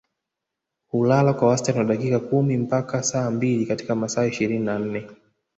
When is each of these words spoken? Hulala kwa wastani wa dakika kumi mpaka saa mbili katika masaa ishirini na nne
Hulala 0.87 1.33
kwa 1.33 1.47
wastani 1.47 1.77
wa 1.79 1.83
dakika 1.85 2.19
kumi 2.19 2.57
mpaka 2.57 3.03
saa 3.03 3.31
mbili 3.31 3.65
katika 3.65 3.95
masaa 3.95 4.25
ishirini 4.25 4.65
na 4.65 4.79
nne 4.79 5.07